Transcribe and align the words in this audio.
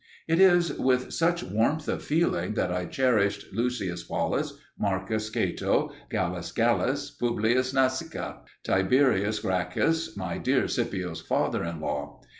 It 0.27 0.39
is 0.39 0.73
with 0.79 1.13
such 1.13 1.43
warmth 1.43 1.87
of 1.87 2.01
feeling 2.03 2.55
that 2.55 2.71
I 2.71 2.85
cherished 2.87 3.53
Lucius 3.53 4.01
Paulus, 4.03 4.57
Marcus 4.75 5.29
Cato, 5.29 5.91
Galus 6.09 6.51
Gallus, 6.55 7.11
Publius 7.11 7.71
Nasica, 7.71 8.37
Tiberius 8.63 9.37
Gracchus, 9.37 10.17
my 10.17 10.39
dear 10.39 10.67
Scipio's 10.67 11.21
father 11.21 11.63
in 11.63 11.81
law. 11.81 12.19